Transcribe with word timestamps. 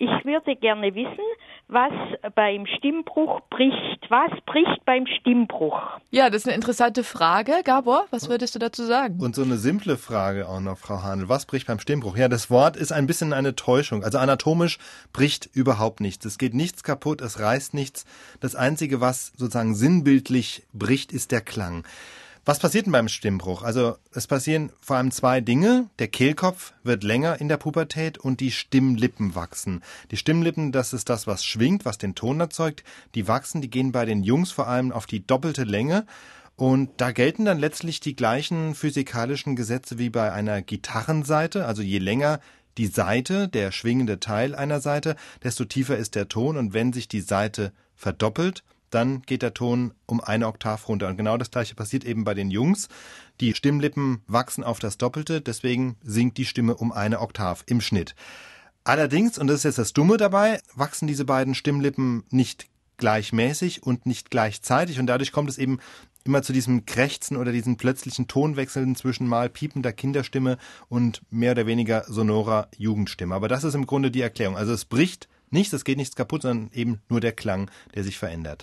ich 0.00 0.24
würde 0.24 0.56
gerne 0.56 0.94
wissen, 0.94 1.24
was 1.68 1.92
beim 2.34 2.64
Stimmbruch 2.66 3.42
bricht. 3.50 4.00
Was 4.08 4.30
bricht 4.46 4.82
beim 4.86 5.06
Stimmbruch? 5.06 5.78
Ja, 6.10 6.30
das 6.30 6.42
ist 6.42 6.46
eine 6.46 6.56
interessante 6.56 7.04
Frage. 7.04 7.60
Gabor, 7.64 8.06
was 8.10 8.30
würdest 8.30 8.54
du 8.54 8.58
dazu 8.58 8.84
sagen? 8.84 9.20
Und 9.20 9.36
so 9.36 9.42
eine 9.42 9.58
simple 9.58 9.98
Frage 9.98 10.48
auch 10.48 10.60
noch, 10.60 10.78
Frau 10.78 11.02
Hanel. 11.02 11.28
Was 11.28 11.44
bricht 11.44 11.66
beim 11.66 11.78
Stimmbruch? 11.78 12.16
Ja, 12.16 12.28
das 12.28 12.50
Wort 12.50 12.76
ist 12.76 12.92
ein 12.92 13.06
bisschen 13.06 13.34
eine 13.34 13.54
Täuschung. 13.54 14.02
Also 14.02 14.16
anatomisch 14.16 14.78
bricht 15.12 15.50
überhaupt 15.52 16.00
nichts. 16.00 16.24
Es 16.24 16.38
geht 16.38 16.54
nichts 16.54 16.82
kaputt, 16.82 17.20
es 17.20 17.38
reißt 17.38 17.74
nichts. 17.74 18.06
Das 18.40 18.56
Einzige, 18.56 19.02
was 19.02 19.32
sozusagen 19.36 19.74
sinnbildlich 19.74 20.62
bricht, 20.72 21.12
ist 21.12 21.30
der 21.30 21.42
Klang. 21.42 21.84
Was 22.46 22.58
passiert 22.58 22.86
denn 22.86 22.92
beim 22.92 23.08
Stimmbruch? 23.08 23.62
Also 23.62 23.96
es 24.12 24.26
passieren 24.26 24.72
vor 24.80 24.96
allem 24.96 25.10
zwei 25.10 25.42
Dinge. 25.42 25.90
Der 25.98 26.08
Kehlkopf 26.08 26.72
wird 26.82 27.04
länger 27.04 27.38
in 27.38 27.48
der 27.48 27.58
Pubertät 27.58 28.16
und 28.16 28.40
die 28.40 28.50
Stimmlippen 28.50 29.34
wachsen. 29.34 29.82
Die 30.10 30.16
Stimmlippen, 30.16 30.72
das 30.72 30.94
ist 30.94 31.10
das, 31.10 31.26
was 31.26 31.44
schwingt, 31.44 31.84
was 31.84 31.98
den 31.98 32.14
Ton 32.14 32.40
erzeugt. 32.40 32.82
Die 33.14 33.28
wachsen, 33.28 33.60
die 33.60 33.68
gehen 33.68 33.92
bei 33.92 34.06
den 34.06 34.22
Jungs 34.22 34.52
vor 34.52 34.68
allem 34.68 34.90
auf 34.90 35.04
die 35.06 35.26
doppelte 35.26 35.64
Länge. 35.64 36.06
Und 36.56 36.90
da 36.96 37.12
gelten 37.12 37.44
dann 37.44 37.58
letztlich 37.58 38.00
die 38.00 38.16
gleichen 38.16 38.74
physikalischen 38.74 39.54
Gesetze 39.54 39.98
wie 39.98 40.10
bei 40.10 40.32
einer 40.32 40.62
Gitarrenseite. 40.62 41.66
Also 41.66 41.82
je 41.82 41.98
länger 41.98 42.40
die 42.78 42.86
Seite, 42.86 43.48
der 43.48 43.70
schwingende 43.70 44.18
Teil 44.18 44.54
einer 44.54 44.80
Seite, 44.80 45.16
desto 45.42 45.66
tiefer 45.66 45.98
ist 45.98 46.14
der 46.14 46.28
Ton. 46.28 46.56
Und 46.56 46.72
wenn 46.72 46.94
sich 46.94 47.06
die 47.06 47.20
Seite 47.20 47.72
verdoppelt, 47.94 48.62
dann 48.90 49.22
geht 49.22 49.42
der 49.42 49.54
Ton 49.54 49.92
um 50.06 50.20
eine 50.20 50.46
Oktav 50.46 50.88
runter. 50.88 51.08
Und 51.08 51.16
genau 51.16 51.36
das 51.36 51.50
gleiche 51.50 51.74
passiert 51.74 52.04
eben 52.04 52.24
bei 52.24 52.34
den 52.34 52.50
Jungs. 52.50 52.88
Die 53.40 53.54
Stimmlippen 53.54 54.22
wachsen 54.26 54.64
auf 54.64 54.78
das 54.78 54.98
Doppelte, 54.98 55.40
deswegen 55.40 55.96
sinkt 56.02 56.38
die 56.38 56.44
Stimme 56.44 56.76
um 56.76 56.92
eine 56.92 57.20
Oktav 57.20 57.64
im 57.66 57.80
Schnitt. 57.80 58.14
Allerdings, 58.84 59.38
und 59.38 59.46
das 59.46 59.58
ist 59.58 59.64
jetzt 59.64 59.78
das 59.78 59.92
Dumme 59.92 60.16
dabei, 60.16 60.60
wachsen 60.74 61.06
diese 61.06 61.24
beiden 61.24 61.54
Stimmlippen 61.54 62.24
nicht 62.30 62.66
gleichmäßig 62.96 63.82
und 63.82 64.06
nicht 64.06 64.30
gleichzeitig 64.30 64.98
und 64.98 65.06
dadurch 65.06 65.32
kommt 65.32 65.48
es 65.48 65.58
eben 65.58 65.78
immer 66.24 66.42
zu 66.42 66.52
diesem 66.52 66.84
Krächzen 66.84 67.36
oder 67.36 67.50
diesen 67.52 67.76
plötzlichen 67.76 68.28
Tonwechseln 68.28 68.94
zwischen 68.94 69.26
mal 69.26 69.48
piepender 69.48 69.92
Kinderstimme 69.92 70.58
und 70.88 71.22
mehr 71.30 71.52
oder 71.52 71.66
weniger 71.66 72.04
sonorer 72.08 72.68
Jugendstimme. 72.76 73.34
Aber 73.34 73.48
das 73.48 73.64
ist 73.64 73.74
im 73.74 73.86
Grunde 73.86 74.10
die 74.10 74.20
Erklärung. 74.20 74.56
Also 74.56 74.72
es 74.72 74.84
bricht 74.84 75.28
nichts, 75.50 75.72
es 75.72 75.84
geht 75.84 75.96
nichts 75.96 76.16
kaputt, 76.16 76.42
sondern 76.42 76.70
eben 76.72 77.00
nur 77.08 77.20
der 77.20 77.32
Klang, 77.32 77.70
der 77.94 78.04
sich 78.04 78.18
verändert. 78.18 78.58